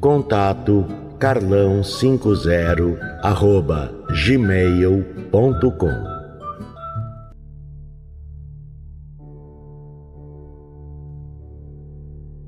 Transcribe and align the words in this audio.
Contato 0.00 0.86
carlão50 1.18 2.96
arroba 3.20 3.92
gmail.com 4.12 5.90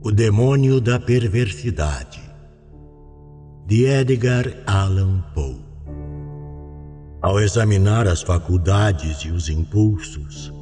O 0.01 0.13
Demônio 0.13 0.81
da 0.81 1.01
Perversidade 1.01 2.23
de 3.67 3.85
Edgar 3.85 4.47
Allan 4.65 5.21
Poe. 5.35 5.59
Ao 7.21 7.41
examinar 7.41 8.07
as 8.07 8.23
faculdades 8.23 9.23
e 9.23 9.31
os 9.31 9.49
impulsos, 9.49 10.53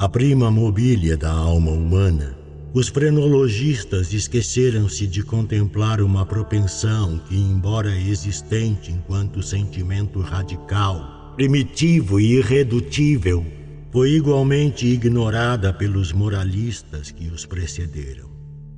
a 0.00 0.08
prima 0.08 0.52
mobília 0.52 1.16
da 1.16 1.32
alma 1.32 1.72
humana, 1.72 2.37
os 2.74 2.88
frenologistas 2.88 4.12
esqueceram-se 4.12 5.06
de 5.06 5.22
contemplar 5.22 6.02
uma 6.02 6.26
propensão 6.26 7.18
que, 7.26 7.34
embora 7.34 7.96
existente 7.96 8.92
enquanto 8.92 9.42
sentimento 9.42 10.20
radical, 10.20 11.32
primitivo 11.34 12.20
e 12.20 12.36
irredutível, 12.36 13.44
foi 13.90 14.10
igualmente 14.10 14.86
ignorada 14.86 15.72
pelos 15.72 16.12
moralistas 16.12 17.10
que 17.10 17.28
os 17.28 17.46
precederam. 17.46 18.28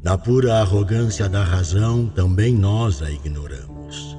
Na 0.04 0.16
pura 0.16 0.60
arrogância 0.60 1.28
da 1.28 1.42
razão, 1.42 2.06
também 2.06 2.54
nós 2.54 3.02
a 3.02 3.10
ignoramos. 3.10 4.16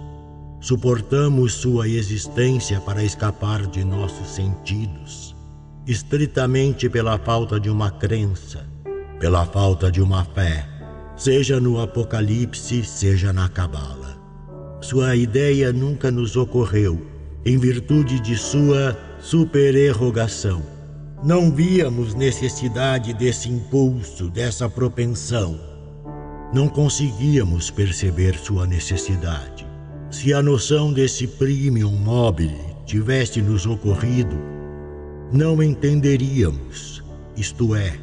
Suportamos 0.59 1.53
sua 1.53 1.87
existência 1.87 2.79
para 2.81 3.03
escapar 3.03 3.65
de 3.65 3.85
nossos 3.85 4.27
sentidos, 4.27 5.33
estritamente 5.87 6.89
pela 6.89 7.17
falta 7.17 7.57
de 7.59 7.69
uma 7.69 7.89
crença 7.89 8.70
pela 9.21 9.45
falta 9.45 9.91
de 9.91 10.01
uma 10.01 10.25
fé, 10.25 10.67
seja 11.15 11.59
no 11.59 11.79
Apocalipse, 11.79 12.83
seja 12.83 13.31
na 13.31 13.47
Cabala. 13.47 14.19
Sua 14.81 15.15
ideia 15.15 15.71
nunca 15.71 16.09
nos 16.09 16.35
ocorreu, 16.35 16.99
em 17.45 17.55
virtude 17.59 18.19
de 18.19 18.35
sua 18.35 18.97
supererrogação. 19.19 20.63
Não 21.23 21.51
víamos 21.51 22.15
necessidade 22.15 23.13
desse 23.13 23.47
impulso, 23.47 24.27
dessa 24.27 24.67
propensão. 24.67 25.55
Não 26.51 26.67
conseguíamos 26.67 27.69
perceber 27.69 28.33
sua 28.33 28.65
necessidade. 28.65 29.67
Se 30.09 30.33
a 30.33 30.41
noção 30.41 30.91
desse 30.91 31.27
premium 31.27 31.91
mobile 31.91 32.59
tivesse 32.87 33.39
nos 33.39 33.67
ocorrido, 33.67 34.35
não 35.31 35.61
entenderíamos, 35.61 37.03
isto 37.37 37.75
é, 37.75 37.93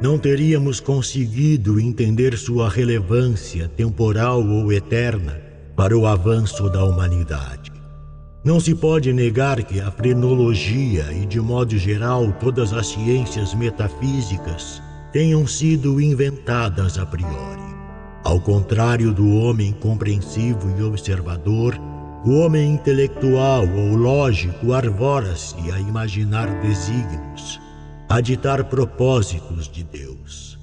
não 0.00 0.18
teríamos 0.18 0.80
conseguido 0.80 1.78
entender 1.78 2.36
sua 2.38 2.70
relevância 2.70 3.68
temporal 3.68 4.42
ou 4.42 4.72
eterna 4.72 5.38
para 5.76 5.96
o 5.96 6.06
avanço 6.06 6.70
da 6.70 6.82
humanidade. 6.84 7.70
Não 8.42 8.58
se 8.58 8.74
pode 8.74 9.12
negar 9.12 9.62
que 9.62 9.78
a 9.78 9.90
frenologia 9.90 11.12
e, 11.12 11.26
de 11.26 11.38
modo 11.38 11.76
geral, 11.76 12.32
todas 12.40 12.72
as 12.72 12.86
ciências 12.86 13.54
metafísicas 13.54 14.80
tenham 15.12 15.46
sido 15.46 16.00
inventadas 16.00 16.98
a 16.98 17.04
priori. 17.04 17.60
Ao 18.24 18.40
contrário 18.40 19.12
do 19.12 19.28
homem 19.36 19.72
compreensivo 19.72 20.74
e 20.78 20.82
observador, 20.82 21.78
o 22.24 22.38
homem 22.38 22.72
intelectual 22.72 23.68
ou 23.68 23.96
lógico 23.96 24.72
arvora-se 24.72 25.56
a 25.70 25.78
imaginar 25.78 26.48
desígnios 26.62 27.60
a 28.10 28.20
ditar 28.20 28.64
propósitos 28.64 29.68
de 29.68 29.84
Deus. 29.84 30.58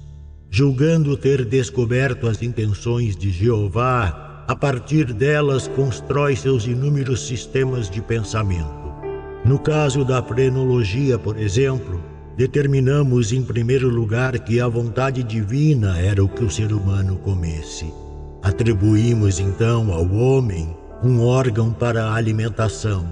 Julgando 0.50 1.16
ter 1.16 1.46
descoberto 1.46 2.28
as 2.28 2.42
intenções 2.42 3.16
de 3.16 3.30
Jeová, 3.30 4.44
a 4.46 4.54
partir 4.54 5.14
delas 5.14 5.66
constrói 5.66 6.36
seus 6.36 6.66
inúmeros 6.66 7.26
sistemas 7.26 7.88
de 7.88 8.02
pensamento. 8.02 8.92
No 9.46 9.58
caso 9.58 10.04
da 10.04 10.22
frenologia, 10.22 11.18
por 11.18 11.38
exemplo, 11.38 12.04
determinamos 12.36 13.32
em 13.32 13.42
primeiro 13.42 13.88
lugar 13.88 14.38
que 14.40 14.60
a 14.60 14.68
vontade 14.68 15.22
divina 15.22 15.98
era 15.98 16.22
o 16.22 16.28
que 16.28 16.44
o 16.44 16.50
ser 16.50 16.70
humano 16.70 17.16
comesse. 17.16 17.90
Atribuímos 18.42 19.40
então 19.40 19.90
ao 19.90 20.06
homem 20.12 20.76
um 21.02 21.24
órgão 21.24 21.72
para 21.72 22.08
a 22.08 22.14
alimentação 22.14 23.08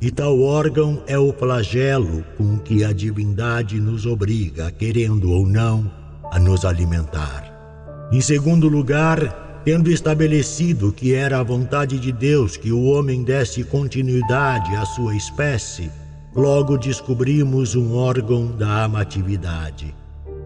e 0.00 0.10
tal 0.10 0.40
órgão 0.40 1.02
é 1.06 1.18
o 1.18 1.32
flagelo 1.32 2.24
com 2.36 2.56
que 2.58 2.84
a 2.84 2.92
divindade 2.92 3.80
nos 3.80 4.06
obriga, 4.06 4.70
querendo 4.70 5.32
ou 5.32 5.46
não, 5.46 5.90
a 6.30 6.38
nos 6.38 6.64
alimentar. 6.64 8.08
Em 8.12 8.20
segundo 8.20 8.68
lugar, 8.68 9.60
tendo 9.64 9.90
estabelecido 9.90 10.92
que 10.92 11.14
era 11.14 11.40
a 11.40 11.42
vontade 11.42 11.98
de 11.98 12.12
Deus 12.12 12.56
que 12.56 12.70
o 12.70 12.84
homem 12.84 13.24
desse 13.24 13.64
continuidade 13.64 14.74
à 14.76 14.86
sua 14.86 15.16
espécie, 15.16 15.90
logo 16.34 16.78
descobrimos 16.78 17.74
um 17.74 17.94
órgão 17.94 18.46
da 18.56 18.84
amatividade. 18.84 19.94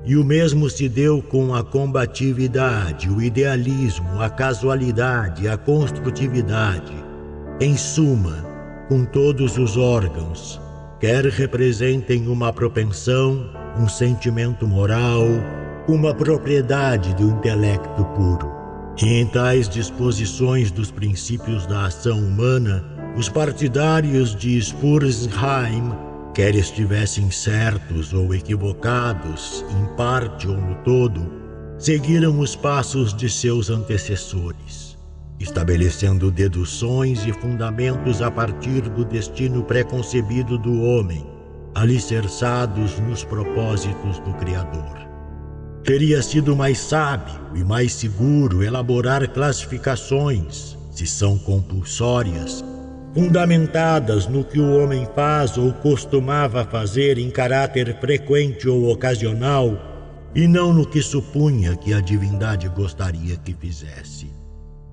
E 0.05 0.17
o 0.17 0.25
mesmo 0.25 0.69
se 0.69 0.89
deu 0.89 1.23
com 1.23 1.55
a 1.55 1.62
combatividade, 1.62 3.09
o 3.09 3.23
idealismo, 3.23 4.21
a 4.21 4.29
casualidade, 4.29 5.47
a 5.47 5.57
construtividade. 5.57 6.93
Em 7.61 7.77
suma, 7.77 8.52
com 8.93 9.07
todos 9.07 9.57
os 9.57 9.79
órgãos, 9.79 10.61
quer 11.01 11.25
representem 11.25 12.29
uma 12.29 12.53
propensão, 12.53 13.49
um 13.79 13.89
sentimento 13.89 14.69
moral, 14.69 15.25
uma 15.89 16.15
propriedade 16.15 17.15
do 17.15 17.31
intelecto 17.31 18.05
puro. 18.15 18.53
E 19.01 19.15
em 19.15 19.27
tais 19.27 19.67
disposições 19.67 20.71
dos 20.71 20.91
princípios 20.91 21.65
da 21.65 21.87
ação 21.87 22.19
humana, 22.19 22.85
os 23.17 23.31
partidários 23.31 24.37
de 24.37 24.61
Spurzheim, 24.61 25.91
quer 26.35 26.55
estivessem 26.55 27.31
certos 27.31 28.13
ou 28.13 28.35
equivocados, 28.35 29.65
em 29.71 29.97
parte 29.97 30.47
ou 30.47 30.59
no 30.59 30.75
todo, 30.85 31.33
seguiram 31.79 32.39
os 32.39 32.55
passos 32.55 33.15
de 33.15 33.31
seus 33.31 33.71
antecessores 33.71 34.92
estabelecendo 35.43 36.31
deduções 36.31 37.27
e 37.27 37.33
fundamentos 37.33 38.23
a 38.23 38.31
partir 38.31 38.83
do 38.83 39.05
destino 39.05 39.65
preconcebido 39.65 40.57
do 40.57 40.81
homem, 40.83 41.27
alicerçados 41.75 42.99
nos 43.01 43.25
propósitos 43.25 44.19
do 44.21 44.33
Criador. 44.35 45.03
Teria 45.85 46.23
sido 46.23 46.55
mais 46.55 46.79
sábio 46.79 47.35
e 47.56 47.65
mais 47.65 47.93
seguro 47.93 48.62
elaborar 48.62 49.29
classificações, 49.29 50.79
se 50.91 51.06
são 51.06 51.37
compulsórias, 51.37 52.65
fundamentadas 53.12 54.27
no 54.27 54.45
que 54.45 54.61
o 54.61 54.79
homem 54.79 55.09
faz 55.15 55.59
ou 55.59 55.73
costumava 55.73 56.65
fazer 56.65 57.19
em 57.19 57.31
caráter 57.31 57.99
frequente 57.99 58.69
ou 58.69 58.91
ocasional, 58.91 59.91
e 60.35 60.47
não 60.47 60.73
no 60.73 60.87
que 60.87 61.03
supunha 61.03 61.77
que 61.77 61.93
a 61.93 62.00
divindade 62.00 62.69
gostaria 62.69 63.37
que 63.37 63.53
fizesse. 63.53 64.31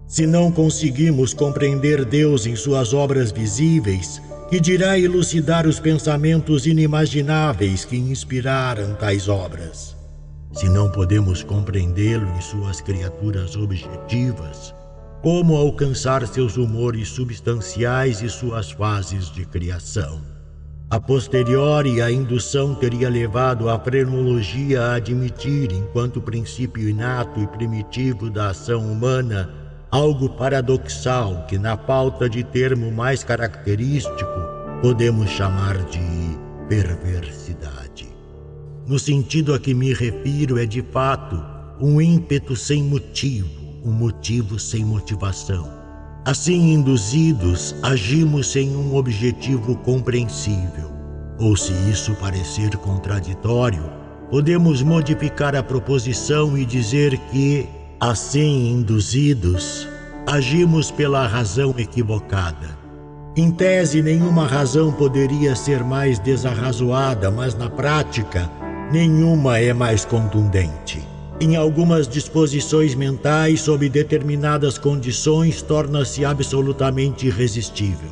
Se 0.10 0.26
não 0.26 0.52
conseguimos 0.52 1.36
compreender 1.36 2.04
Deus 2.04 2.48
em 2.48 2.56
suas 2.56 2.96
obras 2.96 3.32
visíveis, 3.32 4.20
que 4.50 4.60
dirá 4.60 4.98
elucidar 4.98 5.68
os 5.68 5.80
pensamentos 5.80 6.66
inimagináveis 6.66 7.86
que 7.86 7.96
inspiraram 7.96 8.96
tais 8.96 9.30
obras? 9.30 9.96
Se 10.52 10.68
não 10.68 10.90
podemos 10.92 11.44
compreendê-lo 11.44 12.28
em 12.36 12.42
suas 12.42 12.82
criaturas 12.82 13.56
objetivas, 13.56 14.74
como 15.22 15.56
alcançar 15.56 16.26
seus 16.26 16.58
humores 16.58 17.10
substanciais 17.10 18.24
e 18.24 18.30
suas 18.30 18.72
fases 18.72 19.32
de 19.32 19.46
criação? 19.46 20.24
A 20.90 21.00
posteriori, 21.00 22.02
a 22.02 22.10
indução 22.10 22.74
teria 22.74 23.12
levado 23.12 23.70
a 23.70 23.78
frenologia 23.78 24.82
a 24.82 24.96
admitir, 24.96 25.72
enquanto 25.72 26.20
princípio 26.20 26.90
inato 26.90 27.40
e 27.40 27.46
primitivo 27.46 28.28
da 28.28 28.50
ação 28.50 28.92
humana, 28.92 29.69
algo 29.92 30.30
paradoxal 30.30 31.46
que, 31.48 31.58
na 31.58 31.78
falta 31.78 32.30
de 32.30 32.44
termo 32.44 32.92
mais 32.92 33.24
característico, 33.24 34.40
podemos 34.82 35.30
chamar 35.30 35.78
de 35.86 36.00
perversidade. 36.68 38.08
No 38.88 38.98
sentido 38.98 39.54
a 39.54 39.60
que 39.60 39.74
me 39.74 39.94
refiro, 39.94 40.58
é 40.58 40.66
de 40.66 40.82
fato 40.82 41.44
um 41.80 42.02
ímpeto 42.02 42.56
sem 42.56 42.84
motivo, 42.84 43.50
um 43.84 43.92
motivo 43.92 44.60
sem 44.60 44.84
motivação 44.84 45.80
Assim 46.26 46.74
induzidos, 46.74 47.74
agimos 47.82 48.52
sem 48.52 48.76
um 48.76 48.96
objetivo 48.96 49.76
compreensível. 49.78 50.92
Ou 51.40 51.56
se 51.56 51.72
isso 51.90 52.14
parecer 52.16 52.76
contraditório, 52.78 53.90
podemos 54.30 54.84
modificar 54.84 55.56
a 55.56 55.64
proposição 55.64 56.58
e 56.58 56.66
dizer 56.66 57.18
que, 57.32 57.68
assim 58.00 58.72
induzidos, 58.72 59.86
agimos 60.26 60.90
pela 60.90 61.28
razão 61.28 61.74
equivocada. 61.78 62.78
Em 63.36 63.52
tese, 63.52 64.02
nenhuma 64.02 64.48
razão 64.48 64.92
poderia 64.92 65.54
ser 65.54 65.84
mais 65.84 66.18
desarrazoada, 66.18 67.30
mas 67.30 67.56
na 67.56 67.70
prática, 67.70 68.50
nenhuma 68.92 69.60
é 69.60 69.74
mais 69.74 70.06
contundente. 70.06 71.06
Em 71.42 71.58
algumas 71.58 72.08
disposições 72.08 72.96
mentais, 72.96 73.62
sob 73.62 73.88
determinadas 73.90 74.78
condições, 74.78 75.62
torna-se 75.62 76.24
absolutamente 76.24 77.28
irresistível. 77.28 78.12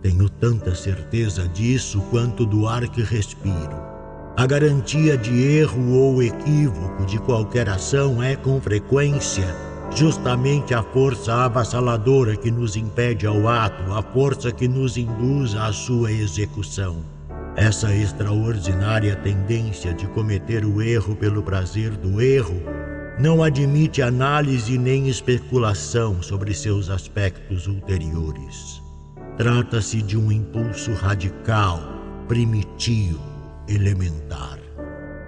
Tenho 0.00 0.28
tanta 0.28 0.74
certeza 0.74 1.48
disso 1.48 2.00
quanto 2.10 2.46
do 2.46 2.68
ar 2.68 2.88
que 2.88 3.02
respiro. 3.02 3.93
A 4.44 4.46
garantia 4.46 5.16
de 5.16 5.42
erro 5.42 5.94
ou 5.94 6.22
equívoco 6.22 7.06
de 7.06 7.18
qualquer 7.18 7.66
ação 7.66 8.22
é, 8.22 8.36
com 8.36 8.60
frequência, 8.60 9.46
justamente 9.96 10.74
a 10.74 10.82
força 10.82 11.32
avassaladora 11.32 12.36
que 12.36 12.50
nos 12.50 12.76
impede 12.76 13.26
ao 13.26 13.48
ato, 13.48 13.90
a 13.90 14.02
força 14.02 14.52
que 14.52 14.68
nos 14.68 14.98
induz 14.98 15.54
à 15.54 15.72
sua 15.72 16.12
execução. 16.12 16.98
Essa 17.56 17.94
extraordinária 17.94 19.16
tendência 19.16 19.94
de 19.94 20.06
cometer 20.08 20.62
o 20.66 20.82
erro 20.82 21.16
pelo 21.16 21.42
prazer 21.42 21.92
do 21.92 22.20
erro 22.20 22.60
não 23.18 23.42
admite 23.42 24.02
análise 24.02 24.76
nem 24.76 25.08
especulação 25.08 26.22
sobre 26.22 26.52
seus 26.52 26.90
aspectos 26.90 27.66
ulteriores. 27.66 28.82
Trata-se 29.38 30.02
de 30.02 30.18
um 30.18 30.30
impulso 30.30 30.92
radical, 30.92 31.80
primitivo, 32.28 33.33
elementar. 33.68 34.58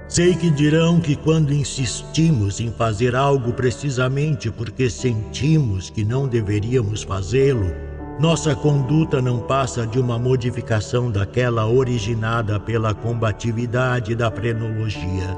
Sei 0.09 0.37
que 0.37 0.51
dirão 0.51 1.01
que 1.01 1.17
quando 1.17 1.53
insistimos 1.53 2.61
em 2.61 2.71
fazer 2.71 3.17
algo 3.17 3.53
precisamente 3.53 4.51
porque 4.51 4.89
sentimos 4.89 5.91
que 5.91 6.05
não 6.05 6.29
deveríamos 6.29 7.03
fazê-lo, 7.03 7.73
nossa 8.21 8.55
conduta 8.55 9.21
não 9.21 9.41
passa 9.41 9.85
de 9.85 9.99
uma 9.99 10.17
modificação 10.17 11.11
daquela 11.11 11.67
originada 11.67 12.59
pela 12.61 12.95
combatividade 12.95 14.15
da 14.15 14.31
frenologia. 14.31 15.37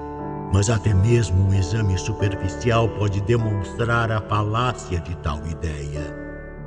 Mas 0.53 0.69
até 0.69 0.93
mesmo 0.93 1.49
um 1.49 1.55
exame 1.55 1.99
superficial 1.99 2.89
pode 2.91 3.23
demonstrar 3.23 4.13
a 4.13 4.21
falácia 4.21 5.01
de 5.01 5.17
tal 5.17 5.41
ideia. 5.47 6.15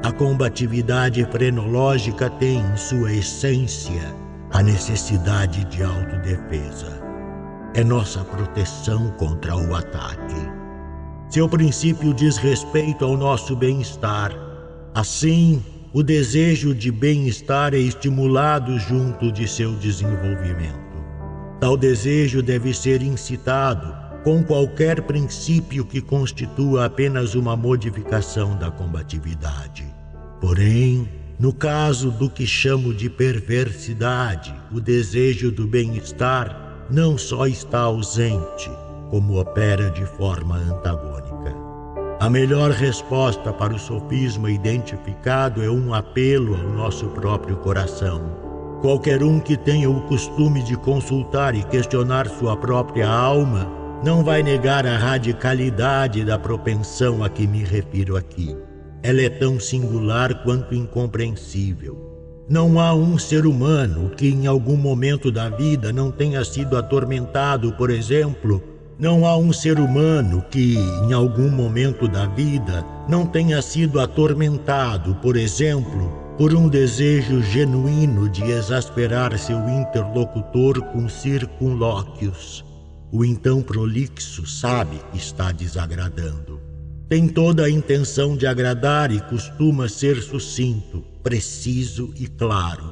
A 0.03 0.11
combatividade 0.11 1.23
frenológica 1.25 2.29
tem 2.31 2.59
em 2.59 2.77
sua 2.77 3.13
essência 3.13 4.20
a 4.53 4.61
necessidade 4.61 5.63
de 5.65 5.81
autodefesa. 5.81 7.01
É 7.73 7.83
nossa 7.83 8.23
proteção 8.23 9.09
contra 9.11 9.55
o 9.55 9.73
ataque. 9.73 10.35
Seu 11.29 11.47
princípio 11.47 12.13
diz 12.13 12.35
respeito 12.35 13.05
ao 13.05 13.15
nosso 13.15 13.55
bem-estar. 13.55 14.33
Assim, 14.93 15.63
o 15.93 16.03
desejo 16.03 16.75
de 16.75 16.91
bem-estar 16.91 17.73
é 17.73 17.77
estimulado 17.77 18.77
junto 18.77 19.31
de 19.31 19.47
seu 19.47 19.73
desenvolvimento. 19.75 20.91
Tal 21.61 21.77
desejo 21.77 22.41
deve 22.41 22.73
ser 22.73 23.01
incitado 23.01 23.95
com 24.23 24.43
qualquer 24.43 25.01
princípio 25.03 25.85
que 25.85 26.01
constitua 26.01 26.85
apenas 26.85 27.35
uma 27.35 27.55
modificação 27.55 28.57
da 28.57 28.69
combatividade. 28.69 29.85
Porém, 30.41 31.07
no 31.41 31.51
caso 31.51 32.11
do 32.11 32.29
que 32.29 32.45
chamo 32.45 32.93
de 32.93 33.09
perversidade, 33.09 34.53
o 34.71 34.79
desejo 34.79 35.51
do 35.51 35.65
bem-estar 35.65 36.85
não 36.87 37.17
só 37.17 37.47
está 37.47 37.79
ausente, 37.79 38.69
como 39.09 39.39
opera 39.41 39.89
de 39.89 40.05
forma 40.05 40.57
antagônica. 40.57 41.51
A 42.19 42.29
melhor 42.29 42.69
resposta 42.69 43.51
para 43.51 43.73
o 43.73 43.79
sofisma 43.79 44.51
identificado 44.51 45.63
é 45.63 45.69
um 45.71 45.95
apelo 45.95 46.53
ao 46.53 46.69
nosso 46.75 47.07
próprio 47.07 47.55
coração. 47.57 48.21
Qualquer 48.79 49.23
um 49.23 49.39
que 49.39 49.57
tenha 49.57 49.89
o 49.89 50.01
costume 50.01 50.61
de 50.61 50.77
consultar 50.77 51.55
e 51.55 51.63
questionar 51.63 52.29
sua 52.29 52.55
própria 52.55 53.09
alma 53.09 53.67
não 54.03 54.23
vai 54.23 54.43
negar 54.43 54.85
a 54.85 54.95
radicalidade 54.95 56.23
da 56.23 56.37
propensão 56.37 57.23
a 57.23 57.29
que 57.29 57.47
me 57.47 57.63
refiro 57.63 58.15
aqui. 58.15 58.55
Ela 59.03 59.21
é 59.21 59.29
tão 59.29 59.59
singular 59.59 60.43
quanto 60.43 60.75
incompreensível. 60.75 62.11
Não 62.47 62.79
há 62.79 62.93
um 62.93 63.17
ser 63.17 63.45
humano 63.45 64.11
que 64.15 64.27
em 64.27 64.45
algum 64.45 64.77
momento 64.77 65.31
da 65.31 65.49
vida 65.49 65.91
não 65.91 66.11
tenha 66.11 66.43
sido 66.43 66.77
atormentado, 66.77 67.71
por 67.73 67.89
exemplo, 67.89 68.61
não 68.99 69.25
há 69.25 69.35
um 69.35 69.51
ser 69.51 69.79
humano 69.79 70.45
que, 70.51 70.75
em 70.75 71.11
algum 71.11 71.49
momento 71.49 72.07
da 72.07 72.27
vida, 72.27 72.85
não 73.09 73.25
tenha 73.25 73.59
sido 73.59 73.99
atormentado, 73.99 75.15
por 75.15 75.35
exemplo, 75.35 76.35
por 76.37 76.53
um 76.53 76.69
desejo 76.69 77.41
genuíno 77.41 78.29
de 78.29 78.43
exasperar 78.43 79.35
seu 79.39 79.57
interlocutor 79.67 80.79
com 80.91 81.09
circunlóquios. 81.09 82.63
O 83.11 83.25
então 83.25 83.63
prolixo 83.63 84.45
sabe 84.45 85.01
que 85.11 85.17
está 85.17 85.51
desagradando. 85.51 86.60
Tem 87.11 87.27
toda 87.27 87.65
a 87.65 87.69
intenção 87.69 88.37
de 88.37 88.47
agradar 88.47 89.11
e 89.11 89.19
costuma 89.19 89.89
ser 89.89 90.21
sucinto, 90.21 91.03
preciso 91.21 92.13
e 92.17 92.25
claro. 92.25 92.89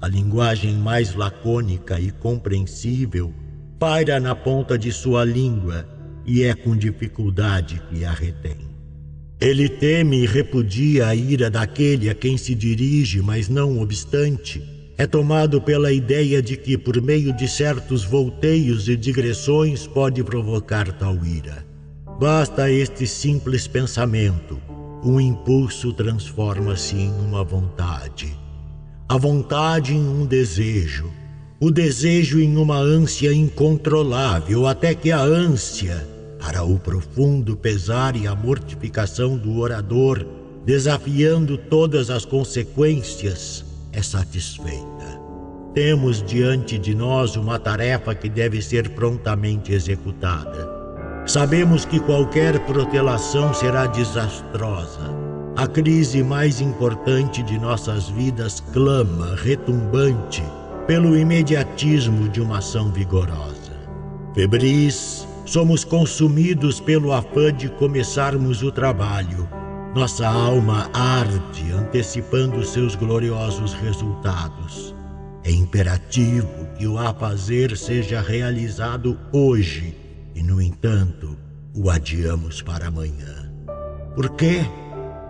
A 0.00 0.08
linguagem 0.08 0.72
mais 0.72 1.14
lacônica 1.14 2.00
e 2.00 2.10
compreensível 2.10 3.30
paira 3.78 4.18
na 4.18 4.34
ponta 4.34 4.78
de 4.78 4.90
sua 4.90 5.22
língua 5.22 5.86
e 6.24 6.44
é 6.44 6.54
com 6.54 6.74
dificuldade 6.74 7.82
que 7.90 8.06
a 8.06 8.10
retém. 8.10 8.56
Ele 9.38 9.68
teme 9.68 10.22
e 10.22 10.26
repudia 10.26 11.08
a 11.08 11.14
ira 11.14 11.50
daquele 11.50 12.08
a 12.08 12.14
quem 12.14 12.38
se 12.38 12.54
dirige, 12.54 13.20
mas 13.20 13.50
não 13.50 13.82
obstante, 13.82 14.62
é 14.96 15.06
tomado 15.06 15.60
pela 15.60 15.92
ideia 15.92 16.40
de 16.40 16.56
que, 16.56 16.78
por 16.78 17.02
meio 17.02 17.36
de 17.36 17.46
certos 17.46 18.02
volteios 18.02 18.88
e 18.88 18.96
digressões, 18.96 19.86
pode 19.86 20.24
provocar 20.24 20.90
tal 20.92 21.22
ira. 21.22 21.70
Basta 22.22 22.70
este 22.70 23.04
simples 23.04 23.66
pensamento, 23.66 24.56
um 25.02 25.18
impulso 25.18 25.92
transforma-se 25.92 26.94
em 26.94 27.10
uma 27.10 27.42
vontade, 27.42 28.38
a 29.08 29.18
vontade 29.18 29.92
em 29.92 30.06
um 30.06 30.24
desejo 30.24 31.10
o 31.58 31.68
desejo 31.68 32.38
em 32.38 32.56
uma 32.56 32.76
ânsia 32.76 33.32
incontrolável, 33.32 34.68
até 34.68 34.94
que 34.94 35.10
a 35.10 35.20
ânsia, 35.20 36.06
para 36.40 36.62
o 36.62 36.78
profundo 36.78 37.56
pesar 37.56 38.14
e 38.14 38.26
a 38.26 38.36
mortificação 38.36 39.36
do 39.36 39.58
orador, 39.58 40.24
desafiando 40.64 41.58
todas 41.58 42.08
as 42.08 42.24
consequências, 42.24 43.64
é 43.92 44.00
satisfeita. 44.00 45.20
Temos 45.74 46.22
diante 46.22 46.78
de 46.78 46.94
nós 46.94 47.34
uma 47.34 47.58
tarefa 47.58 48.14
que 48.14 48.28
deve 48.28 48.62
ser 48.62 48.90
prontamente 48.90 49.72
executada. 49.72 50.81
Sabemos 51.26 51.84
que 51.84 52.00
qualquer 52.00 52.58
protelação 52.66 53.54
será 53.54 53.86
desastrosa. 53.86 55.08
A 55.56 55.68
crise 55.68 56.20
mais 56.20 56.60
importante 56.60 57.44
de 57.44 57.58
nossas 57.60 58.08
vidas 58.08 58.60
clama, 58.72 59.36
retumbante, 59.36 60.42
pelo 60.86 61.16
imediatismo 61.16 62.28
de 62.28 62.40
uma 62.40 62.58
ação 62.58 62.90
vigorosa. 62.90 63.72
Febris, 64.34 65.26
somos 65.46 65.84
consumidos 65.84 66.80
pelo 66.80 67.12
afã 67.12 67.52
de 67.52 67.68
começarmos 67.68 68.60
o 68.64 68.72
trabalho. 68.72 69.48
Nossa 69.94 70.26
alma 70.26 70.90
arde 70.92 71.70
antecipando 71.70 72.64
seus 72.64 72.96
gloriosos 72.96 73.74
resultados. 73.74 74.92
É 75.44 75.52
imperativo 75.52 76.66
que 76.76 76.86
o 76.86 76.98
a 76.98 77.14
fazer 77.14 77.76
seja 77.76 78.20
realizado 78.20 79.16
hoje 79.32 80.01
e, 80.34 80.42
no 80.42 80.60
entanto, 80.60 81.36
o 81.74 81.90
adiamos 81.90 82.62
para 82.62 82.88
amanhã. 82.88 83.52
Por 84.14 84.30
quê? 84.30 84.60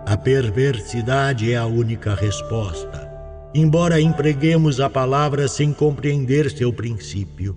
A 0.05 0.17
perversidade 0.17 1.51
é 1.51 1.57
a 1.57 1.65
única 1.65 2.13
resposta 2.13 3.13
embora 3.53 4.01
empreguemos 4.01 4.79
a 4.79 4.89
palavra 4.89 5.47
sem 5.47 5.71
compreender 5.71 6.49
seu 6.49 6.73
princípio. 6.73 7.55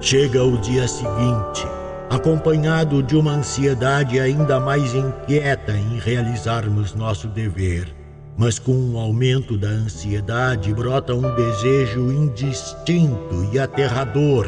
Chega 0.00 0.42
o 0.42 0.56
dia 0.58 0.88
seguinte, 0.88 1.66
acompanhado 2.08 3.02
de 3.02 3.14
uma 3.14 3.32
ansiedade 3.32 4.18
ainda 4.18 4.58
mais 4.58 4.94
inquieta 4.94 5.72
em 5.72 5.98
realizarmos 5.98 6.94
nosso 6.94 7.28
dever. 7.28 7.94
Mas 8.36 8.58
com 8.58 8.92
o 8.92 8.98
aumento 8.98 9.58
da 9.58 9.68
ansiedade 9.68 10.72
brota 10.72 11.12
um 11.12 11.34
desejo 11.34 12.12
indistinto 12.12 13.50
e 13.52 13.58
aterrador 13.58 14.46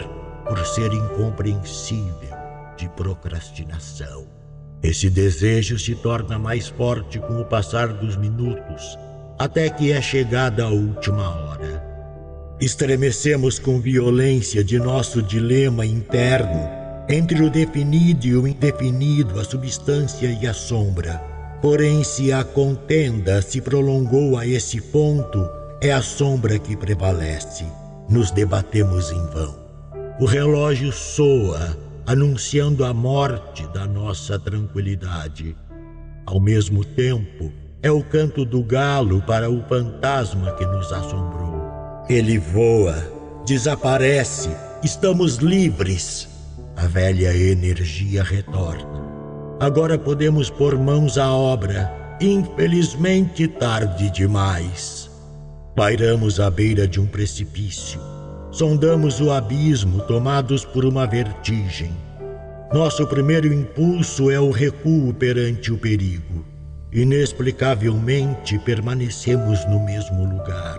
por 0.51 0.67
ser 0.67 0.93
incompreensível 0.93 2.37
de 2.77 2.89
procrastinação. 2.89 4.27
Esse 4.83 5.09
desejo 5.09 5.79
se 5.79 5.95
torna 5.95 6.41
mais 6.41 6.67
forte 6.67 7.21
com 7.21 7.41
o 7.41 7.45
passar 7.45 7.93
dos 7.93 8.17
minutos, 8.17 8.99
até 9.39 9.71
que 9.71 9.93
é 9.93 10.03
chegada 10.03 10.65
a 10.65 10.69
última 10.69 11.29
hora. 11.29 11.81
Estremecemos 12.61 13.61
com 13.61 13.81
violência 13.81 14.65
de 14.65 14.81
nosso 14.81 15.23
dilema 15.23 15.87
interno 15.87 16.69
entre 17.09 17.45
o 17.45 17.49
definido 17.49 18.27
e 18.27 18.35
o 18.35 18.49
indefinido, 18.49 19.39
a 19.39 19.45
substância 19.45 20.37
e 20.43 20.49
a 20.49 20.53
sombra. 20.53 21.23
Porém, 21.63 22.03
se 22.03 22.33
a 22.33 22.43
contenda 22.43 23.41
se 23.41 23.61
prolongou 23.61 24.37
a 24.37 24.45
esse 24.45 24.81
ponto, 24.81 25.49
é 25.81 25.93
a 25.93 26.03
sombra 26.03 26.59
que 26.59 26.77
prevalece. 26.77 27.65
Nos 28.09 28.33
debatemos 28.33 29.13
em 29.13 29.27
vão. 29.27 29.70
O 30.21 30.27
relógio 30.27 30.93
soa, 30.93 31.75
anunciando 32.07 32.85
a 32.85 32.93
morte 32.93 33.67
da 33.69 33.87
nossa 33.87 34.39
tranquilidade. 34.39 35.57
Ao 36.27 36.39
mesmo 36.39 36.85
tempo, 36.85 37.51
é 37.83 37.91
o 37.91 38.05
canto 38.05 38.45
do 38.45 38.63
galo 38.63 39.23
para 39.23 39.51
o 39.51 39.63
fantasma 39.67 40.53
que 40.57 40.67
nos 40.67 40.93
assombrou. 40.93 42.05
Ele 42.07 42.39
voa, 42.39 43.03
desaparece, 43.47 44.51
estamos 44.85 45.37
livres. 45.37 46.29
A 46.77 46.87
velha 46.87 47.35
energia 47.35 48.23
retorna. 48.23 49.01
Agora 49.59 49.99
podemos 49.99 50.51
pôr 50.51 50.77
mãos 50.77 51.17
à 51.17 51.33
obra, 51.33 51.91
infelizmente 52.21 53.49
tarde 53.49 54.11
demais. 54.11 55.11
Pairamos 55.75 56.39
à 56.39 56.51
beira 56.51 56.87
de 56.87 57.01
um 57.01 57.07
precipício. 57.07 58.10
Sondamos 58.53 59.21
o 59.21 59.31
abismo, 59.31 60.01
tomados 60.03 60.65
por 60.65 60.85
uma 60.85 61.07
vertigem. 61.07 61.93
Nosso 62.73 63.07
primeiro 63.07 63.53
impulso 63.53 64.31
é 64.31 64.41
o 64.41 64.51
recuo 64.51 65.15
perante 65.15 65.73
o 65.73 65.79
perigo. 65.79 66.45
Inexplicavelmente 66.93 68.59
permanecemos 68.59 69.65
no 69.69 69.85
mesmo 69.85 70.25
lugar. 70.25 70.79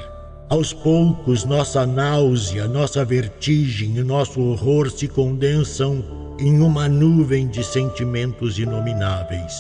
Aos 0.49 0.73
poucos, 0.73 1.45
nossa 1.45 1.85
náusea, 1.85 2.67
nossa 2.67 3.05
vertigem 3.05 3.95
e 3.95 4.03
nosso 4.03 4.41
horror 4.41 4.91
se 4.91 5.07
condensam 5.07 6.03
em 6.37 6.59
uma 6.59 6.89
nuvem 6.89 7.47
de 7.47 7.63
sentimentos 7.63 8.59
inomináveis. 8.59 9.53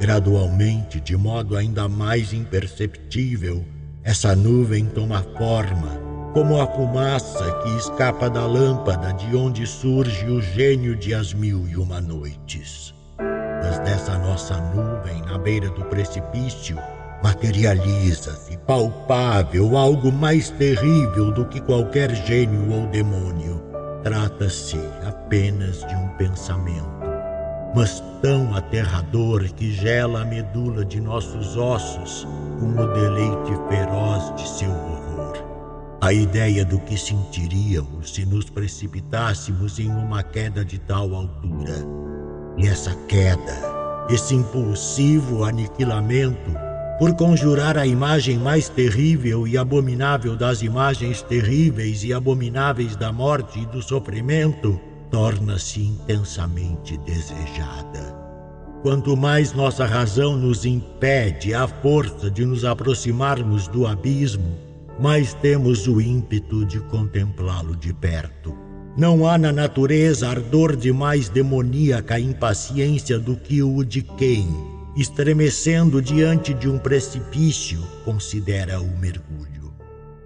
Gradualmente, 0.00 1.00
de 1.00 1.16
modo 1.18 1.54
ainda 1.54 1.86
mais 1.86 2.32
imperceptível, 2.32 3.62
essa 4.02 4.34
nuvem 4.34 4.86
toma 4.86 5.22
forma, 5.36 6.11
como 6.32 6.60
a 6.60 6.66
fumaça 6.66 7.52
que 7.62 7.76
escapa 7.76 8.30
da 8.30 8.46
lâmpada 8.46 9.12
de 9.12 9.36
onde 9.36 9.66
surge 9.66 10.26
o 10.26 10.40
gênio 10.40 10.96
de 10.96 11.14
As 11.14 11.34
Mil 11.34 11.68
e 11.68 11.76
Uma 11.76 12.00
Noites. 12.00 12.94
Mas 13.18 13.78
dessa 13.80 14.16
nossa 14.18 14.56
nuvem, 14.74 15.20
na 15.22 15.36
beira 15.36 15.68
do 15.70 15.84
precipício, 15.84 16.78
materializa-se, 17.22 18.56
palpável, 18.66 19.76
algo 19.76 20.10
mais 20.10 20.48
terrível 20.50 21.30
do 21.32 21.44
que 21.44 21.60
qualquer 21.60 22.14
gênio 22.26 22.72
ou 22.72 22.86
demônio. 22.86 23.62
Trata-se 24.02 24.80
apenas 25.06 25.86
de 25.86 25.94
um 25.94 26.08
pensamento, 26.16 26.90
mas 27.74 28.02
tão 28.22 28.54
aterrador 28.56 29.44
que 29.54 29.70
gela 29.70 30.22
a 30.22 30.24
medula 30.24 30.84
de 30.84 30.98
nossos 30.98 31.56
ossos 31.56 32.26
com 32.58 32.70
o 32.70 32.86
deleite 32.94 33.52
feroz 33.68 34.34
de 34.34 34.48
seu 34.48 34.70
horror. 34.70 35.01
A 36.02 36.12
ideia 36.12 36.64
do 36.64 36.80
que 36.80 36.98
sentiríamos 36.98 38.12
se 38.12 38.26
nos 38.26 38.50
precipitássemos 38.50 39.78
em 39.78 39.88
uma 39.88 40.20
queda 40.20 40.64
de 40.64 40.76
tal 40.76 41.14
altura. 41.14 41.76
E 42.58 42.66
essa 42.66 42.92
queda, 43.06 43.56
esse 44.10 44.34
impulsivo 44.34 45.44
aniquilamento, 45.44 46.50
por 46.98 47.14
conjurar 47.14 47.78
a 47.78 47.86
imagem 47.86 48.36
mais 48.36 48.68
terrível 48.68 49.46
e 49.46 49.56
abominável 49.56 50.34
das 50.34 50.60
imagens 50.60 51.22
terríveis 51.22 52.02
e 52.02 52.12
abomináveis 52.12 52.96
da 52.96 53.12
morte 53.12 53.60
e 53.60 53.66
do 53.66 53.80
sofrimento, 53.80 54.80
torna-se 55.08 55.84
intensamente 55.84 56.96
desejada. 56.98 58.12
Quanto 58.82 59.16
mais 59.16 59.52
nossa 59.52 59.86
razão 59.86 60.36
nos 60.36 60.64
impede 60.64 61.54
a 61.54 61.68
força 61.68 62.28
de 62.28 62.44
nos 62.44 62.64
aproximarmos 62.64 63.68
do 63.68 63.86
abismo, 63.86 64.71
mais 65.00 65.34
temos 65.34 65.86
o 65.86 66.00
ímpeto 66.00 66.64
de 66.64 66.80
contemplá-lo 66.80 67.76
de 67.76 67.92
perto. 67.92 68.56
Não 68.96 69.26
há 69.26 69.38
na 69.38 69.50
natureza 69.52 70.28
ardor 70.28 70.76
de 70.76 70.92
mais 70.92 71.28
demoníaca 71.28 72.20
impaciência 72.20 73.18
do 73.18 73.36
que 73.36 73.62
o 73.62 73.82
de 73.82 74.02
quem, 74.02 74.46
estremecendo 74.96 76.02
diante 76.02 76.52
de 76.52 76.68
um 76.68 76.78
precipício, 76.78 77.80
considera 78.04 78.80
o 78.80 78.98
mergulho. 78.98 79.72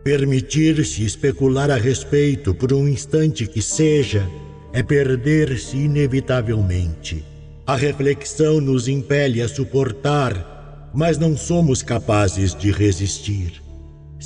Permitir-se 0.03 1.05
especular 1.05 1.71
a 1.71 1.77
respeito 1.77 2.55
por 2.55 2.73
um 2.73 2.89
instante 2.89 3.47
que 3.47 3.63
seja 3.63 4.29
é 4.73 4.83
perder-se 4.83 5.77
inevitavelmente. 5.77 7.25
A 7.67 7.77
reflexão 7.77 8.61
nos 8.61 8.89
impele 8.89 9.41
a 9.43 9.49
suportar, 9.49 10.91
mas 10.95 11.19
não 11.19 11.37
somos 11.37 11.83
capazes 11.83 12.55
de 12.55 12.71
resistir. 12.71 13.66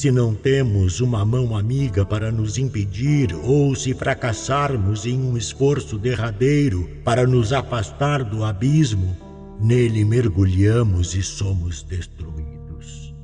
Se 0.00 0.10
não 0.10 0.34
temos 0.34 1.02
uma 1.02 1.26
mão 1.26 1.54
amiga 1.54 2.06
para 2.06 2.32
nos 2.32 2.56
impedir, 2.56 3.34
ou 3.44 3.74
se 3.74 3.92
fracassarmos 3.92 5.04
em 5.04 5.20
um 5.20 5.36
esforço 5.36 5.98
derradeiro 5.98 6.88
para 7.04 7.26
nos 7.26 7.52
afastar 7.52 8.24
do 8.24 8.42
abismo, 8.42 9.14
Nele 9.60 10.02
mergulhamos 10.06 11.14
e 11.14 11.22
somos 11.22 11.82
destruídos. 11.82 13.14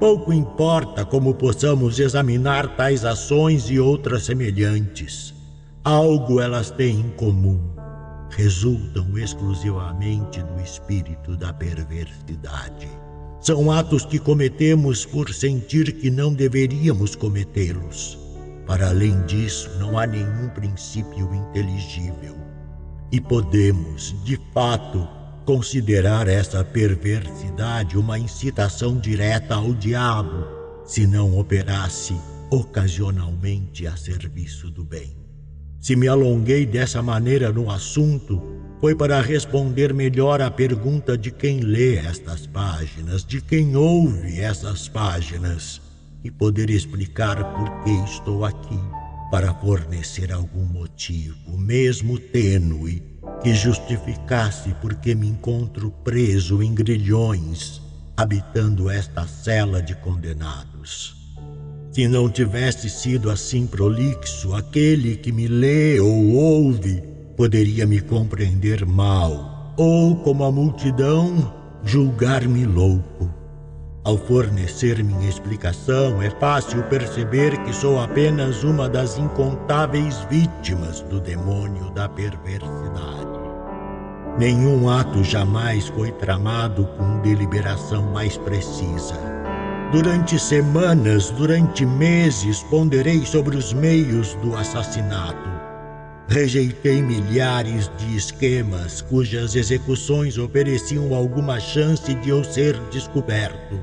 Pouco 0.00 0.32
importa 0.32 1.04
como 1.04 1.34
possamos 1.34 2.00
examinar 2.00 2.74
tais 2.74 3.04
ações 3.04 3.70
e 3.70 3.78
outras 3.78 4.24
semelhantes. 4.24 5.32
Algo 5.84 6.40
elas 6.40 6.68
têm 6.68 6.98
em 6.98 7.10
comum. 7.10 7.60
Resultam 8.30 9.16
exclusivamente 9.16 10.42
do 10.42 10.60
espírito 10.60 11.36
da 11.36 11.52
perversidade. 11.52 12.88
São 13.40 13.70
atos 13.70 14.04
que 14.04 14.18
cometemos 14.18 15.06
por 15.06 15.32
sentir 15.32 15.92
que 15.92 16.10
não 16.10 16.34
deveríamos 16.34 17.14
cometê-los. 17.14 18.18
Para 18.66 18.88
além 18.88 19.20
disso, 19.26 19.70
não 19.78 19.96
há 19.96 20.06
nenhum 20.06 20.48
princípio 20.48 21.32
inteligível. 21.32 22.36
E 23.10 23.20
podemos, 23.20 24.14
de 24.24 24.38
fato, 24.52 25.08
considerar 25.46 26.28
essa 26.28 26.62
perversidade 26.62 27.96
uma 27.96 28.18
incitação 28.18 28.98
direta 28.98 29.54
ao 29.54 29.72
diabo, 29.72 30.46
se 30.84 31.06
não 31.06 31.38
operasse 31.38 32.14
ocasionalmente 32.50 33.86
a 33.86 33.96
serviço 33.96 34.70
do 34.70 34.84
bem. 34.84 35.16
Se 35.80 35.94
me 35.94 36.08
alonguei 36.08 36.66
dessa 36.66 37.00
maneira 37.00 37.52
no 37.52 37.70
assunto, 37.70 38.42
foi 38.80 38.94
para 38.94 39.20
responder 39.20 39.92
melhor 39.92 40.40
à 40.40 40.50
pergunta 40.50 41.18
de 41.18 41.32
quem 41.32 41.60
lê 41.60 41.96
estas 41.96 42.46
páginas, 42.46 43.24
de 43.24 43.40
quem 43.40 43.74
ouve 43.76 44.38
essas 44.38 44.88
páginas, 44.88 45.80
e 46.22 46.30
poder 46.30 46.70
explicar 46.70 47.42
por 47.54 47.82
que 47.82 47.90
estou 48.10 48.44
aqui, 48.44 48.78
para 49.30 49.52
fornecer 49.54 50.32
algum 50.32 50.64
motivo, 50.64 51.58
mesmo 51.58 52.18
tênue, 52.18 53.02
que 53.42 53.52
justificasse 53.52 54.74
porque 54.80 55.14
me 55.14 55.26
encontro 55.26 55.90
preso 56.04 56.62
em 56.62 56.72
grilhões, 56.72 57.82
habitando 58.16 58.88
esta 58.88 59.26
cela 59.26 59.82
de 59.82 59.94
condenados. 59.96 61.16
Se 61.92 62.06
não 62.06 62.30
tivesse 62.30 62.88
sido 62.88 63.28
assim 63.28 63.66
prolixo, 63.66 64.54
aquele 64.54 65.16
que 65.16 65.32
me 65.32 65.48
lê 65.48 65.98
ou 65.98 66.34
ouve 66.34 67.17
poderia 67.38 67.86
me 67.86 68.00
compreender 68.00 68.84
mal, 68.84 69.72
ou, 69.76 70.16
como 70.16 70.42
a 70.42 70.50
multidão, 70.50 71.54
julgar-me 71.84 72.66
louco. 72.66 73.32
Ao 74.02 74.18
fornecer 74.18 75.04
minha 75.04 75.28
explicação, 75.28 76.20
é 76.20 76.30
fácil 76.30 76.82
perceber 76.84 77.56
que 77.62 77.72
sou 77.72 78.00
apenas 78.00 78.64
uma 78.64 78.88
das 78.88 79.16
incontáveis 79.18 80.18
vítimas 80.28 81.00
do 81.02 81.20
demônio 81.20 81.92
da 81.92 82.08
perversidade. 82.08 83.38
Nenhum 84.36 84.90
ato 84.90 85.22
jamais 85.22 85.86
foi 85.86 86.10
tramado 86.10 86.86
com 86.98 87.20
deliberação 87.20 88.02
mais 88.10 88.36
precisa. 88.36 89.14
Durante 89.92 90.40
semanas, 90.40 91.30
durante 91.30 91.86
meses, 91.86 92.64
ponderei 92.64 93.24
sobre 93.24 93.56
os 93.56 93.72
meios 93.72 94.34
do 94.42 94.56
assassinato. 94.56 95.57
Rejeitei 96.30 97.00
milhares 97.00 97.90
de 97.96 98.14
esquemas 98.14 99.00
cujas 99.00 99.56
execuções 99.56 100.36
ofereciam 100.36 101.14
alguma 101.14 101.58
chance 101.58 102.14
de 102.14 102.28
eu 102.28 102.44
ser 102.44 102.78
descoberto. 102.90 103.82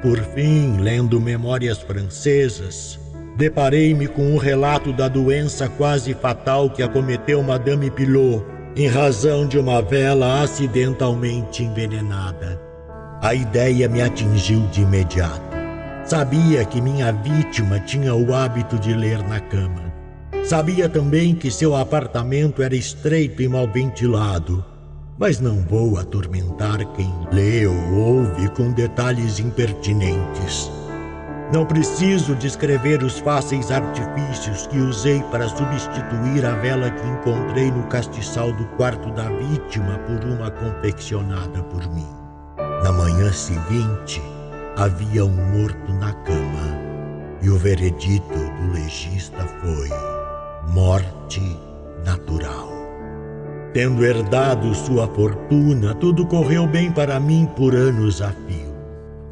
Por 0.00 0.18
fim, 0.18 0.76
lendo 0.78 1.20
memórias 1.20 1.78
francesas, 1.78 2.96
deparei-me 3.36 4.06
com 4.06 4.32
o 4.36 4.38
relato 4.38 4.92
da 4.92 5.08
doença 5.08 5.68
quase 5.68 6.14
fatal 6.14 6.70
que 6.70 6.80
acometeu 6.80 7.42
Madame 7.42 7.90
Pilot 7.90 8.44
em 8.76 8.86
razão 8.86 9.44
de 9.44 9.58
uma 9.58 9.82
vela 9.82 10.42
acidentalmente 10.42 11.64
envenenada. 11.64 12.62
A 13.20 13.34
ideia 13.34 13.88
me 13.88 14.00
atingiu 14.00 14.64
de 14.68 14.82
imediato. 14.82 15.50
Sabia 16.04 16.64
que 16.64 16.80
minha 16.80 17.10
vítima 17.10 17.80
tinha 17.80 18.14
o 18.14 18.32
hábito 18.32 18.78
de 18.78 18.94
ler 18.94 19.22
na 19.24 19.40
cama. 19.40 19.89
Sabia 20.44 20.88
também 20.88 21.34
que 21.34 21.50
seu 21.50 21.76
apartamento 21.76 22.62
era 22.62 22.74
estreito 22.74 23.42
e 23.42 23.48
mal 23.48 23.68
ventilado. 23.68 24.64
Mas 25.18 25.38
não 25.38 25.60
vou 25.62 25.98
atormentar 25.98 26.78
quem 26.94 27.12
lê 27.30 27.66
ou 27.66 27.92
ouve 27.94 28.48
com 28.50 28.72
detalhes 28.72 29.38
impertinentes. 29.38 30.70
Não 31.52 31.66
preciso 31.66 32.34
descrever 32.36 33.02
os 33.02 33.18
fáceis 33.18 33.70
artifícios 33.70 34.66
que 34.68 34.78
usei 34.78 35.20
para 35.30 35.48
substituir 35.48 36.44
a 36.46 36.54
vela 36.54 36.90
que 36.90 37.06
encontrei 37.06 37.70
no 37.70 37.82
castiçal 37.88 38.52
do 38.52 38.64
quarto 38.76 39.10
da 39.12 39.28
vítima 39.30 39.98
por 40.06 40.24
uma 40.24 40.50
confeccionada 40.50 41.62
por 41.64 41.86
mim. 41.92 42.08
Na 42.82 42.92
manhã 42.92 43.30
seguinte, 43.32 44.22
havia 44.76 45.24
um 45.24 45.58
morto 45.58 45.92
na 45.94 46.12
cama 46.12 46.78
e 47.42 47.50
o 47.50 47.58
veredito 47.58 48.38
do 48.38 48.72
legista 48.72 49.44
foi 49.60 50.19
morte 50.72 51.42
natural. 52.04 52.70
Tendo 53.74 54.04
herdado 54.04 54.72
sua 54.74 55.08
fortuna, 55.08 55.94
tudo 55.94 56.24
correu 56.26 56.66
bem 56.66 56.92
para 56.92 57.18
mim 57.18 57.48
por 57.56 57.74
anos 57.74 58.22
a 58.22 58.30
fio. 58.30 58.70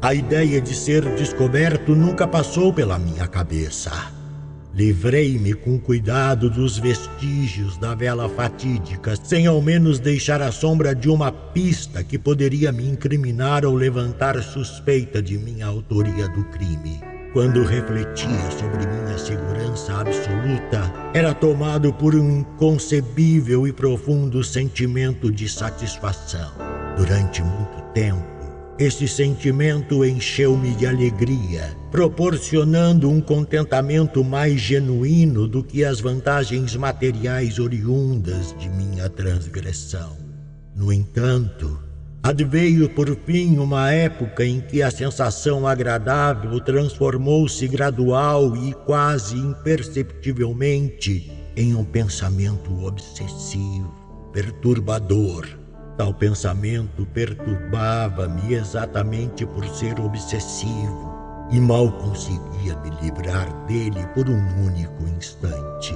A 0.01 0.13
ideia 0.13 0.59
de 0.59 0.75
ser 0.75 1.03
descoberto 1.15 1.95
nunca 1.95 2.27
passou 2.27 2.73
pela 2.73 2.99
minha 2.99 3.25
cabeça. 3.25 3.91
Livrei-me 4.73 5.53
com 5.53 5.79
cuidado 5.79 6.49
dos 6.49 6.77
vestígios 6.77 7.77
da 7.77 7.95
vela 7.95 8.27
fatídica, 8.29 9.15
sem 9.21 9.47
ao 9.47 9.61
menos 9.61 9.99
deixar 9.99 10.41
a 10.41 10.51
sombra 10.51 10.93
de 10.93 11.09
uma 11.09 11.31
pista 11.31 12.03
que 12.03 12.17
poderia 12.17 12.71
me 12.71 12.87
incriminar 12.87 13.65
ou 13.65 13.75
levantar 13.75 14.41
suspeita 14.43 15.21
de 15.21 15.37
minha 15.37 15.65
autoria 15.65 16.27
do 16.29 16.43
crime. 16.45 17.08
Quando 17.31 17.63
refletia 17.63 18.49
sobre 18.49 18.87
minha 18.87 19.15
segurança 19.19 19.93
absoluta, 19.93 20.91
era 21.13 21.31
tomado 21.31 21.93
por 21.93 22.15
um 22.15 22.39
inconcebível 22.39 23.67
e 23.67 23.71
profundo 23.71 24.43
sentimento 24.43 25.31
de 25.31 25.47
satisfação. 25.47 26.51
Durante 26.97 27.43
muito 27.43 27.83
tempo, 27.93 28.25
esse 28.79 29.07
sentimento 29.07 30.03
encheu-me 30.03 30.73
de 30.73 30.87
alegria, 30.87 31.77
proporcionando 31.91 33.07
um 33.07 33.21
contentamento 33.21 34.23
mais 34.23 34.59
genuíno 34.59 35.47
do 35.47 35.63
que 35.63 35.85
as 35.85 35.99
vantagens 35.99 36.75
materiais 36.75 37.59
oriundas 37.59 38.55
de 38.57 38.67
minha 38.69 39.07
transgressão. 39.07 40.17
No 40.75 40.91
entanto, 40.91 41.88
adveio 42.21 42.89
por 42.89 43.15
fim 43.25 43.57
uma 43.57 43.91
época 43.91 44.45
em 44.45 44.61
que 44.61 44.81
a 44.81 44.91
sensação 44.91 45.67
agradável 45.67 46.59
transformou-se 46.59 47.67
gradual 47.67 48.55
e 48.55 48.73
quase 48.85 49.37
imperceptivelmente 49.37 51.31
em 51.55 51.75
um 51.75 51.83
pensamento 51.83 52.85
obsessivo, 52.85 53.93
perturbador 54.33 55.59
Tal 55.99 56.13
pensamento 56.13 57.05
perturbava-me 57.07 58.53
exatamente 58.53 59.45
por 59.45 59.67
ser 59.67 59.99
obsessivo 59.99 61.13
e 61.51 61.59
mal 61.59 61.91
conseguia 61.91 62.73
me 62.77 62.89
livrar 63.01 63.53
dele 63.65 64.07
por 64.15 64.29
um 64.29 64.65
único 64.65 65.03
instante. 65.17 65.93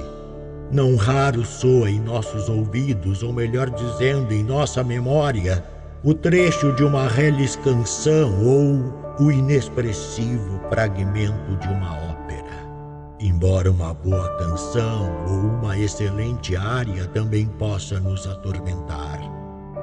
Não 0.70 0.94
raro 0.94 1.42
soa 1.42 1.90
em 1.90 1.98
nossos 1.98 2.50
ouvidos, 2.50 3.22
ou 3.22 3.32
melhor 3.32 3.70
dizendo, 3.70 4.34
em 4.34 4.44
nossa 4.44 4.84
memória, 4.84 5.64
o 6.04 6.12
trecho 6.12 6.70
de 6.74 6.84
uma 6.84 7.08
reles 7.08 7.56
canção 7.56 8.30
ou 8.44 9.24
o 9.26 9.32
inexpressivo 9.32 10.60
fragmento 10.68 11.56
de 11.56 11.68
uma 11.68 11.94
ópera. 12.10 12.68
Embora 13.18 13.70
uma 13.70 13.94
boa 13.94 14.28
canção 14.36 15.10
ou 15.26 15.38
uma 15.58 15.78
excelente 15.78 16.54
área 16.56 17.06
também 17.06 17.46
possa 17.46 17.98
nos 18.00 18.26
atormentar. 18.26 19.18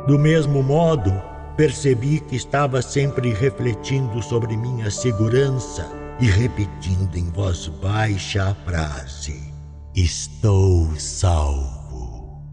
Do 0.06 0.20
mesmo 0.20 0.62
modo, 0.62 1.12
percebi 1.58 2.20
que 2.20 2.36
estava 2.36 2.84
sempre 2.84 3.34
refletindo 3.34 4.22
sobre 4.22 4.56
minha 4.56 4.92
segurança 4.92 5.90
e 6.20 6.28
repetindo 6.28 7.16
em 7.16 7.32
voz 7.32 7.68
baixa 7.82 8.52
a 8.52 8.54
frase: 8.54 9.52
Estou 9.96 10.88
salvo. 10.98 12.44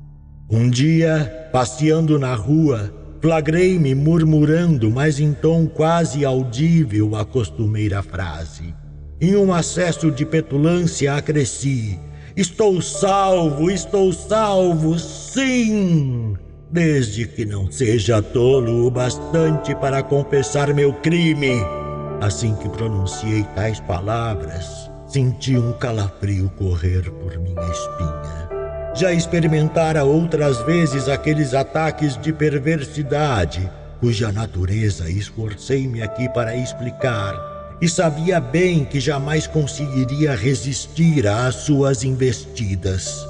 Um 0.50 0.70
dia, 0.70 1.50
passeando 1.52 2.18
na 2.18 2.34
rua, 2.34 2.90
flagrei-me 3.20 3.94
murmurando, 3.94 4.90
mas 4.90 5.20
em 5.20 5.32
tom 5.32 5.66
quase 5.66 6.24
audível, 6.24 7.16
a 7.16 7.24
costumeira 7.24 8.02
frase. 8.02 8.74
Em 9.20 9.36
um 9.36 9.52
acesso 9.52 10.10
de 10.10 10.24
petulância, 10.24 11.14
acresci: 11.14 11.98
Estou 12.36 12.80
salvo, 12.80 13.70
estou 13.70 14.12
salvo, 14.12 14.98
sim! 14.98 16.36
desde 16.70 17.26
que 17.26 17.44
não 17.44 17.70
seja 17.70 18.20
tolo 18.20 18.86
o 18.86 18.90
bastante 18.90 19.74
para 19.74 20.02
confessar 20.02 20.72
meu 20.74 20.92
crime. 20.92 21.60
Assim 22.20 22.54
que 22.56 22.68
pronunciei 22.68 23.44
tais 23.54 23.80
palavras, 23.80 24.90
senti 25.06 25.56
um 25.56 25.72
calafrio 25.72 26.50
correr 26.58 27.10
por 27.10 27.38
minha 27.38 27.62
espinha. 27.62 28.47
Já 28.98 29.12
experimentara 29.12 30.02
outras 30.02 30.60
vezes 30.62 31.08
aqueles 31.08 31.54
ataques 31.54 32.16
de 32.20 32.32
perversidade, 32.32 33.70
cuja 34.00 34.32
natureza 34.32 35.08
esforcei-me 35.08 36.02
aqui 36.02 36.28
para 36.30 36.56
explicar, 36.56 37.32
e 37.80 37.88
sabia 37.88 38.40
bem 38.40 38.84
que 38.84 38.98
jamais 38.98 39.46
conseguiria 39.46 40.34
resistir 40.34 41.28
às 41.28 41.54
suas 41.54 42.02
investidas. 42.02 43.24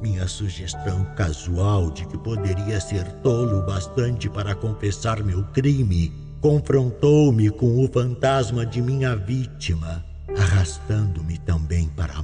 Minha 0.00 0.26
sugestão 0.26 1.04
casual 1.14 1.90
de 1.90 2.06
que 2.06 2.16
poderia 2.16 2.80
ser 2.80 3.04
tolo 3.22 3.60
bastante 3.66 4.26
para 4.30 4.54
confessar 4.54 5.22
meu 5.22 5.44
crime 5.52 6.10
confrontou-me 6.40 7.50
com 7.50 7.84
o 7.84 7.88
fantasma 7.92 8.64
de 8.64 8.80
minha 8.80 9.14
vítima, 9.14 10.02
arrastando-me 10.34 11.36
também 11.40 11.86
para. 11.88 12.19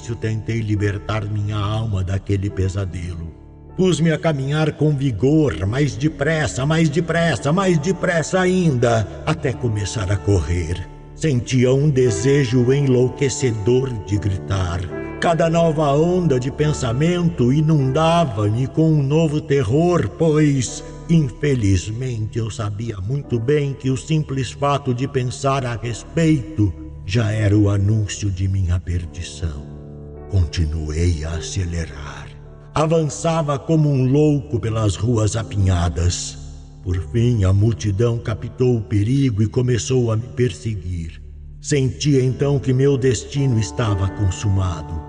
Tentei 0.00 0.60
libertar 0.60 1.24
minha 1.24 1.56
alma 1.56 2.02
daquele 2.02 2.48
pesadelo. 2.48 3.32
Pus-me 3.76 4.12
a 4.12 4.18
caminhar 4.18 4.72
com 4.72 4.96
vigor, 4.96 5.66
mais 5.66 5.96
depressa, 5.96 6.64
mais 6.64 6.88
depressa, 6.88 7.52
mais 7.52 7.78
depressa 7.78 8.40
ainda, 8.40 9.06
até 9.26 9.52
começar 9.52 10.10
a 10.12 10.16
correr. 10.16 10.88
Sentia 11.14 11.72
um 11.72 11.90
desejo 11.90 12.72
enlouquecedor 12.72 13.92
de 14.04 14.16
gritar 14.18 14.80
Cada 15.24 15.48
nova 15.48 15.90
onda 15.92 16.38
de 16.38 16.50
pensamento 16.50 17.50
inundava-me 17.50 18.66
com 18.66 18.92
um 18.92 19.02
novo 19.02 19.40
terror, 19.40 20.06
pois, 20.18 20.84
infelizmente, 21.08 22.38
eu 22.38 22.50
sabia 22.50 22.98
muito 22.98 23.40
bem 23.40 23.72
que 23.72 23.88
o 23.88 23.96
simples 23.96 24.52
fato 24.52 24.92
de 24.92 25.08
pensar 25.08 25.64
a 25.64 25.76
respeito 25.76 26.70
já 27.06 27.32
era 27.32 27.56
o 27.56 27.70
anúncio 27.70 28.30
de 28.30 28.46
minha 28.46 28.78
perdição. 28.78 29.73
Continuei 30.34 31.24
a 31.24 31.36
acelerar. 31.36 32.26
Avançava 32.74 33.56
como 33.56 33.88
um 33.88 34.04
louco 34.04 34.58
pelas 34.58 34.96
ruas 34.96 35.36
apinhadas. 35.36 36.36
Por 36.82 37.00
fim, 37.12 37.44
a 37.44 37.52
multidão 37.52 38.18
captou 38.18 38.78
o 38.78 38.82
perigo 38.82 39.44
e 39.44 39.46
começou 39.46 40.10
a 40.10 40.16
me 40.16 40.26
perseguir. 40.34 41.22
Sentia 41.60 42.20
então 42.20 42.58
que 42.58 42.72
meu 42.72 42.98
destino 42.98 43.60
estava 43.60 44.08
consumado. 44.08 45.00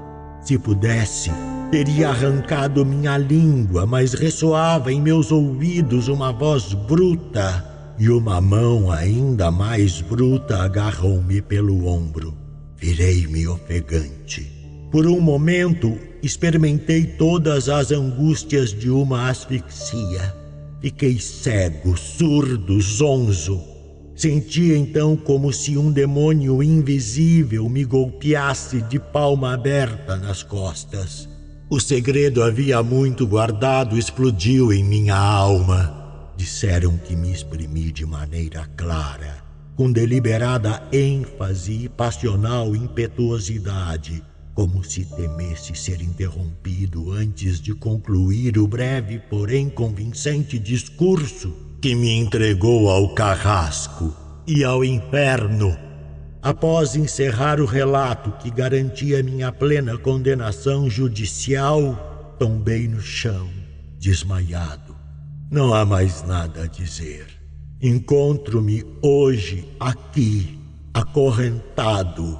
Se 0.44 0.60
pudesse, 0.60 1.32
teria 1.72 2.10
arrancado 2.10 2.86
minha 2.86 3.18
língua, 3.18 3.84
mas 3.88 4.14
ressoava 4.14 4.94
em 4.94 5.02
meus 5.02 5.32
ouvidos 5.32 6.08
uma 6.08 6.32
voz 6.32 6.76
bruta 6.76 7.66
e 7.98 8.10
uma 8.10 8.40
mão 8.40 8.92
ainda 8.92 9.50
mais 9.50 10.02
bruta 10.02 10.62
agarrou-me 10.62 11.42
pelo 11.42 11.88
ombro. 11.88 12.38
Virei-me 12.78 13.48
ofegante. 13.48 14.55
Por 14.96 15.08
um 15.08 15.20
momento, 15.20 16.00
experimentei 16.24 17.04
todas 17.04 17.68
as 17.68 17.92
angústias 17.92 18.70
de 18.70 18.90
uma 18.90 19.30
asfixia. 19.30 20.34
Fiquei 20.80 21.20
cego, 21.20 21.98
surdo, 21.98 22.80
zonzo. 22.80 23.62
Senti 24.16 24.72
então 24.72 25.18
como 25.18 25.52
se 25.52 25.78
um 25.78 25.92
demônio 25.92 26.64
invisível 26.64 27.68
me 27.68 27.84
golpeasse 27.84 28.84
de 28.84 28.98
palma 28.98 29.54
aberta 29.54 30.16
nas 30.16 30.44
costas. 30.44 31.28
O 31.70 31.78
segredo 31.78 32.42
havia 32.42 32.82
muito 32.82 33.28
guardado 33.28 33.98
explodiu 33.98 34.72
em 34.72 34.82
minha 34.82 35.18
alma. 35.18 36.32
Disseram 36.38 36.98
que 36.98 37.18
me 37.18 37.34
exprimi 37.34 37.92
de 37.92 38.06
maneira 38.06 38.66
clara, 38.78 39.44
com 39.76 39.92
deliberada 39.92 40.82
ênfase 40.90 41.84
e 41.84 41.90
passional 41.90 42.74
impetuosidade, 42.74 44.24
como 44.56 44.82
se 44.86 45.04
temesse 45.04 45.76
ser 45.76 46.02
interrompido 46.02 47.12
antes 47.12 47.60
de 47.60 47.76
concluir 47.76 48.58
o 48.58 48.66
breve, 48.66 49.20
porém 49.20 49.70
convincente 49.70 50.58
discurso 50.58 51.54
que 51.82 51.94
me 51.94 52.10
entregou 52.12 52.90
ao 52.90 53.14
carrasco 53.14 54.16
e 54.48 54.64
ao 54.64 54.84
inferno. 54.84 55.78
Após 56.42 56.96
encerrar 56.96 57.60
o 57.60 57.66
relato 57.66 58.32
que 58.42 58.50
garantia 58.50 59.22
minha 59.22 59.52
plena 59.52 59.98
condenação 59.98 60.90
judicial, 60.90 62.36
tombei 62.40 62.88
no 62.88 63.02
chão, 63.02 63.50
desmaiado. 64.00 64.96
Não 65.52 65.74
há 65.74 65.84
mais 65.84 66.24
nada 66.24 66.64
a 66.64 66.68
dizer. 66.68 67.28
Encontro-me 67.82 68.86
hoje 69.02 69.68
aqui, 69.80 70.58
acorrentado. 70.94 72.40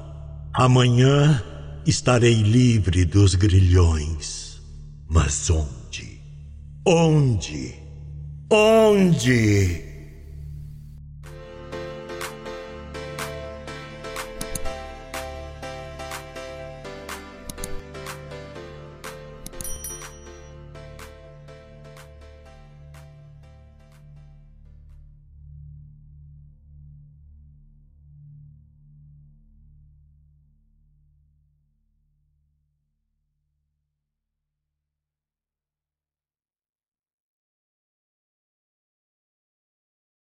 Amanhã 0.54 1.42
estarei 1.86 2.34
livre 2.34 3.04
dos 3.04 3.34
grilhões. 3.34 4.60
Mas 5.08 5.48
onde? 5.50 6.20
Onde? 6.84 7.74
Onde? 8.50 9.95